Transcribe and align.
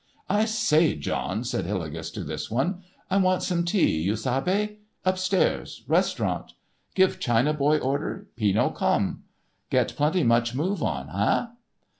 "I 0.31 0.45
say, 0.45 0.95
John," 0.95 1.43
said 1.43 1.65
Hillegas 1.67 2.09
to 2.15 2.23
this 2.23 2.49
one, 2.49 2.81
"I 3.11 3.17
want 3.17 3.43
some 3.43 3.63
tea. 3.63 3.99
You 4.01 4.15
sabe?—up 4.15 5.15
stairs—restaurant. 5.19 6.53
Give 6.95 7.19
China 7.19 7.53
boy 7.53 7.77
order—he 7.77 8.51
no 8.51 8.71
come. 8.71 9.25
Get 9.69 9.95
plenty 9.95 10.23
much 10.23 10.55
move 10.55 10.81
on. 10.81 11.07
Hey?" 11.09 11.53